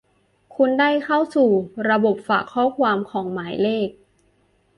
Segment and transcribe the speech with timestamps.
[0.55, 1.49] คุณได้เข้าสู่
[1.89, 3.89] ระบบฝากข้อความของหมายเลข